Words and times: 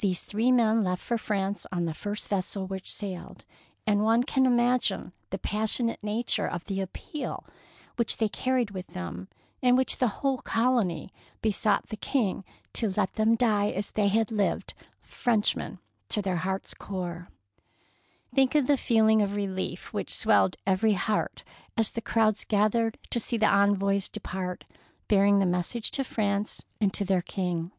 These 0.00 0.20
three 0.20 0.52
men 0.52 0.84
left 0.84 1.02
for 1.02 1.16
France 1.16 1.66
on 1.72 1.86
the 1.86 1.94
first 1.94 2.28
vessel 2.28 2.66
which 2.66 2.92
sailed, 2.92 3.46
and 3.86 4.00
one 4.00 4.20
194 4.28 5.12
THE 5.30 5.38
PEARL 5.38 5.60
NECKLACE 5.60 5.76
can 5.78 5.86
imagine 5.88 5.92
the 5.94 5.98
passionate 5.98 6.04
nature 6.04 6.46
of 6.46 6.66
the 6.66 6.82
appeal 6.82 7.46
which 7.96 8.18
they 8.18 8.28
carried 8.28 8.72
with 8.72 8.88
them, 8.88 9.26
in 9.62 9.74
which 9.74 9.96
the 9.96 10.20
whole 10.20 10.42
colony 10.42 11.14
be 11.40 11.50
sought 11.50 11.86
the 11.88 11.96
King 11.96 12.44
to 12.74 12.92
let 12.94 13.14
them 13.14 13.36
die 13.36 13.70
as 13.70 13.90
they 13.92 14.08
had 14.08 14.30
lived,— 14.30 14.74
Frenchmen 15.00 15.78
to 16.10 16.20
their 16.20 16.36
hearts' 16.44 16.74
core. 16.74 17.30
Think 18.34 18.54
of 18.54 18.66
the 18.66 18.76
feeling 18.76 19.22
of 19.22 19.34
relief 19.34 19.94
which 19.94 20.14
swelled 20.14 20.58
every 20.66 20.92
heart 20.92 21.42
as 21.74 21.90
the 21.90 22.02
crowds 22.02 22.44
gathered 22.44 22.98
to 23.08 23.18
see 23.18 23.38
the 23.38 23.48
envoys 23.48 24.10
depart 24.10 24.64
bearing 25.08 25.38
the 25.38 25.46
message 25.46 25.90
to 25.92 26.04
Prance 26.04 26.62
and 26.82 26.92
to 26.92 27.02
their 27.06 27.22
King! 27.22 27.72